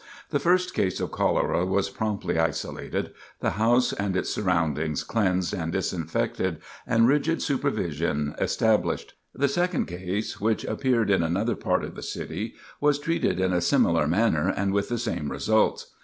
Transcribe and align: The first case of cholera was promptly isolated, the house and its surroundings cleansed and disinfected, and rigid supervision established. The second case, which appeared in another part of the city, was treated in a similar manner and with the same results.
The 0.31 0.39
first 0.39 0.73
case 0.73 0.99
of 0.99 1.11
cholera 1.11 1.63
was 1.63 1.91
promptly 1.91 2.39
isolated, 2.39 3.13
the 3.39 3.51
house 3.51 3.93
and 3.93 4.17
its 4.17 4.31
surroundings 4.31 5.03
cleansed 5.03 5.53
and 5.53 5.71
disinfected, 5.71 6.57
and 6.87 7.07
rigid 7.07 7.39
supervision 7.43 8.33
established. 8.39 9.13
The 9.35 9.47
second 9.47 9.85
case, 9.85 10.41
which 10.41 10.65
appeared 10.65 11.11
in 11.11 11.21
another 11.21 11.55
part 11.55 11.83
of 11.83 11.93
the 11.93 12.01
city, 12.01 12.55
was 12.79 12.97
treated 12.97 13.39
in 13.39 13.53
a 13.53 13.61
similar 13.61 14.07
manner 14.07 14.49
and 14.49 14.73
with 14.73 14.89
the 14.89 14.97
same 14.97 15.29
results. 15.31 15.93